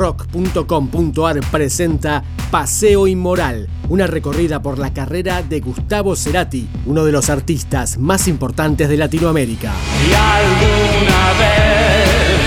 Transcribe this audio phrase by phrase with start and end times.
[0.00, 7.28] rock.com.ar presenta Paseo Inmoral, una recorrida por la carrera de Gustavo Cerati, uno de los
[7.28, 9.74] artistas más importantes de Latinoamérica.
[10.08, 12.40] Y alguna vez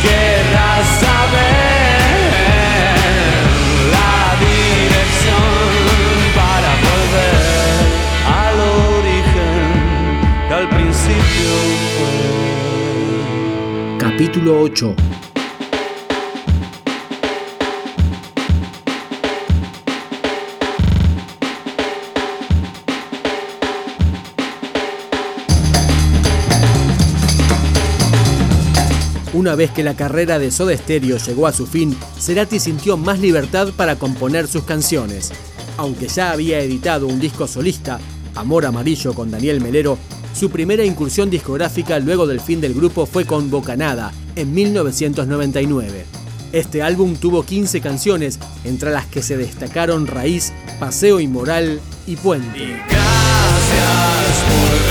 [0.00, 1.98] querrás saber
[3.90, 5.58] la dirección
[6.36, 7.82] para volver
[8.30, 8.60] al
[9.00, 9.66] origen
[10.52, 11.50] al principio
[11.98, 13.98] fue.
[13.98, 14.94] Capítulo 8
[29.36, 33.18] Una vez que la carrera de Soda Stereo llegó a su fin, Cerati sintió más
[33.20, 35.30] libertad para componer sus canciones.
[35.76, 38.00] Aunque ya había editado un disco solista,
[38.34, 39.98] Amor Amarillo con Daniel Melero,
[40.32, 46.06] su primera incursión discográfica luego del fin del grupo fue con Bocanada, en 1999.
[46.52, 52.82] Este álbum tuvo 15 canciones, entre las que se destacaron Raíz, Paseo Inmoral y Puente.
[52.88, 54.85] Gracias por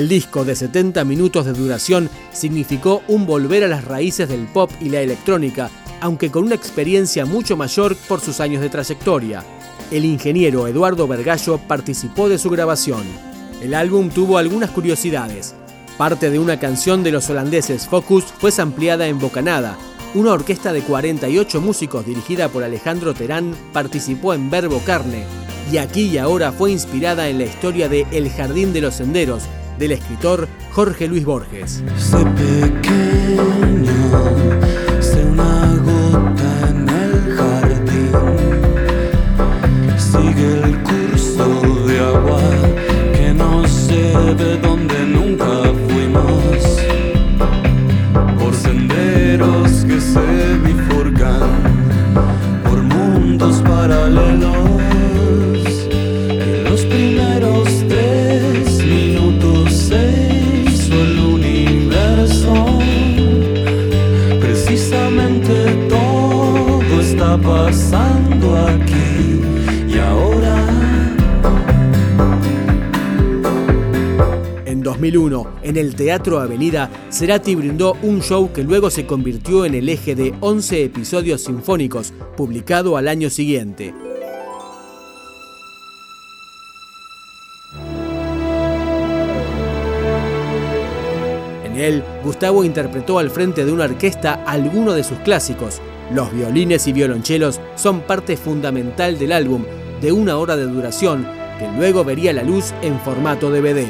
[0.00, 4.70] El disco de 70 minutos de duración significó un volver a las raíces del pop
[4.80, 5.68] y la electrónica,
[6.00, 9.44] aunque con una experiencia mucho mayor por sus años de trayectoria.
[9.90, 13.02] El ingeniero Eduardo Vergallo participó de su grabación.
[13.60, 15.54] El álbum tuvo algunas curiosidades.
[15.98, 19.76] Parte de una canción de los holandeses Focus fue ampliada en Bocanada.
[20.14, 25.26] Una orquesta de 48 músicos dirigida por Alejandro Terán participó en Verbo Carne.
[25.70, 29.42] Y aquí y ahora fue inspirada en la historia de El Jardín de los Senderos,
[29.80, 31.82] del escritor Jorge Luis Borges.
[67.64, 69.40] Pasando aquí
[69.88, 70.56] y ahora.
[74.64, 79.74] En 2001, en el Teatro Avenida, Cerati brindó un show que luego se convirtió en
[79.74, 83.94] el eje de 11 episodios sinfónicos, publicado al año siguiente.
[91.64, 95.80] En él, Gustavo interpretó al frente de una orquesta algunos de sus clásicos.
[96.12, 99.64] Los violines y violonchelos son parte fundamental del álbum,
[100.00, 101.24] de una hora de duración,
[101.58, 103.86] que luego vería la luz en formato DVD.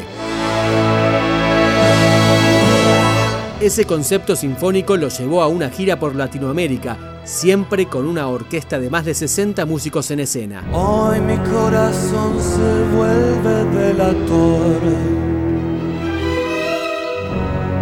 [3.60, 8.90] Ese concepto sinfónico lo llevó a una gira por Latinoamérica, siempre con una orquesta de
[8.90, 10.64] más de 60 músicos en escena.
[10.72, 14.80] Hoy mi corazón se vuelve delator.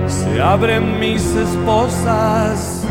[0.09, 2.85] Se abren mis esposas.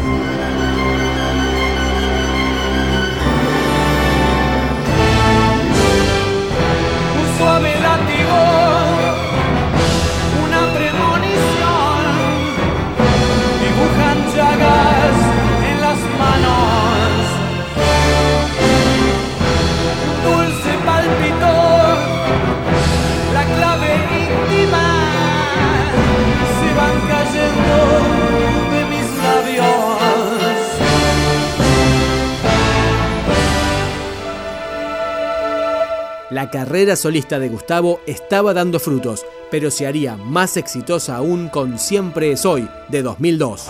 [36.29, 41.79] La carrera solista de Gustavo estaba dando frutos, pero se haría más exitosa aún con
[41.79, 43.67] Siempre es hoy, de 2002.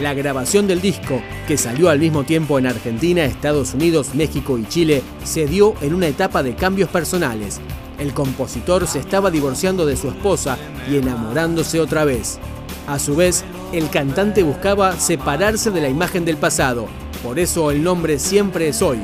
[0.00, 4.64] La grabación del disco, que salió al mismo tiempo en Argentina, Estados Unidos, México y
[4.66, 7.60] Chile, se dio en una etapa de cambios personales.
[7.98, 10.58] El compositor se estaba divorciando de su esposa
[10.90, 12.38] y enamorándose otra vez.
[12.86, 16.86] A su vez, el cantante buscaba separarse de la imagen del pasado,
[17.22, 18.98] por eso el nombre siempre es hoy.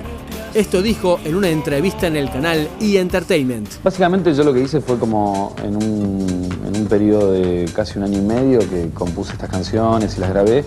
[0.55, 2.99] Esto dijo en una entrevista en el canal E!
[2.99, 3.69] Entertainment.
[3.83, 8.05] Básicamente yo lo que hice fue como en un, en un periodo de casi un
[8.05, 10.62] año y medio que compuse estas canciones y las grabé.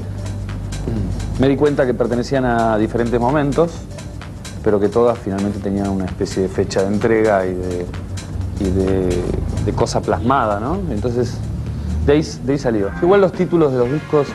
[1.40, 3.72] Me di cuenta que pertenecían a diferentes momentos,
[4.64, 7.86] pero que todas finalmente tenían una especie de fecha de entrega y de,
[8.60, 9.24] y de,
[9.66, 10.80] de cosa plasmada, ¿no?
[10.90, 11.38] Entonces,
[12.06, 12.92] de ahí, de salió.
[13.02, 14.28] Igual los títulos de los discos,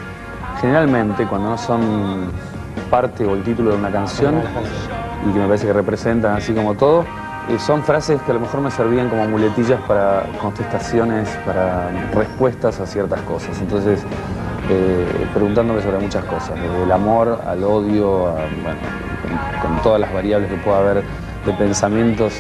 [0.61, 2.31] generalmente, cuando no son
[2.91, 4.35] parte o el título de una canción,
[5.29, 7.05] y que me parece que representan así como todo,
[7.49, 12.81] eh, son frases que a lo mejor me servían como muletillas para contestaciones, para respuestas
[12.81, 13.59] a ciertas cosas.
[13.61, 14.01] Entonces,
[14.69, 18.33] eh, preguntándome sobre muchas cosas, desde el amor al odio,
[18.63, 18.79] bueno,
[19.63, 21.03] con, con, todas las variables que pueda haber
[21.47, 22.35] de pensamientos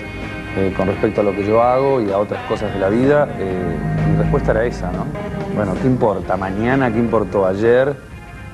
[0.57, 3.29] eh, con respecto a lo que yo hago y a otras cosas de la vida.
[3.39, 3.77] Eh,
[4.11, 5.07] mi respuesta era esa, ¿no?
[5.55, 6.37] Bueno, ¿qué importa?
[6.37, 7.95] Mañana, ¿qué importó ayer?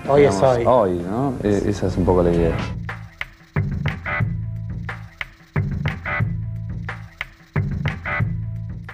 [0.09, 0.65] Hoy Digamos, es hoy.
[0.67, 1.35] Hoy, ¿no?
[1.43, 2.57] Eh, esa es un poco la idea.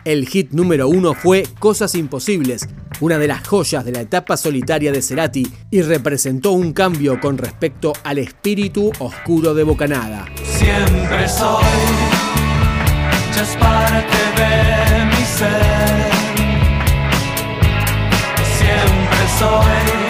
[0.05, 2.69] El hit número uno fue Cosas Imposibles,
[3.01, 7.39] una de las joyas de la etapa solitaria de Cerati y representó un cambio con
[7.39, 10.27] respecto al espíritu oscuro de Bocanada.
[10.43, 11.63] Siempre soy,
[13.41, 16.11] es parte de mi ser.
[18.59, 20.02] Siempre soy,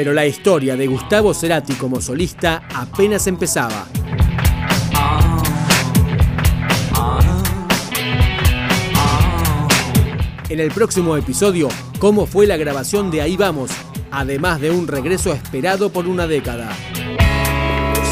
[0.00, 3.84] Pero la historia de Gustavo Cerati como solista apenas empezaba.
[10.48, 11.68] En el próximo episodio,
[11.98, 13.72] cómo fue la grabación de Ahí Vamos,
[14.10, 16.70] además de un regreso esperado por una década.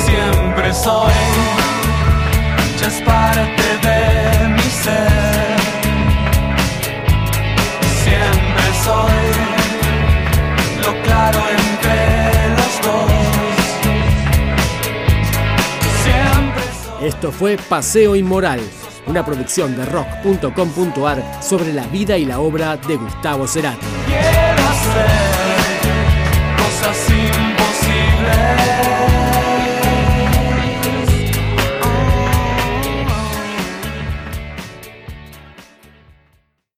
[0.04, 1.10] Siempre soy,
[2.78, 5.47] ya es parte de mi ser.
[17.18, 18.60] Esto fue Paseo Inmoral,
[19.08, 23.86] una producción de rock.com.ar sobre la vida y la obra de Gustavo Cerati.